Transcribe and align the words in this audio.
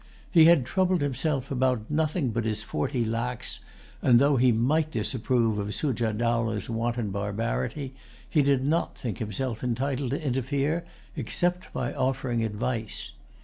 He 0.31 0.45
had 0.45 0.65
troubled 0.65 1.01
himself 1.01 1.51
about 1.51 1.87
nothing 1.91 2.31
but 2.31 2.43
his 2.43 2.63
forty 2.63 3.05
lacs; 3.05 3.59
and, 4.01 4.17
though 4.17 4.35
he 4.35 4.51
might 4.51 4.89
disapprove 4.89 5.59
of 5.59 5.75
Sujah 5.75 6.11
Dowlah's 6.13 6.67
wanton 6.67 7.11
barbarity, 7.11 7.93
he 8.27 8.41
did 8.41 8.65
not 8.65 8.97
think 8.97 9.19
himself 9.19 9.63
entitled 9.63 10.09
to 10.09 10.25
interfere, 10.25 10.85
except 11.15 11.71
by 11.71 11.93
offering 11.93 12.43
advice. 12.43 13.11